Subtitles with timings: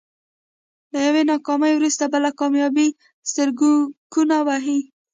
[0.91, 2.87] له يوې ناکامي وروسته بله کاميابي
[3.29, 4.79] سترګکونه وهي.